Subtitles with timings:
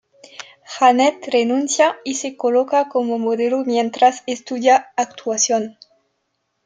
[0.65, 5.77] Janet renuncia y se coloca como modelo mientras estudia actuación.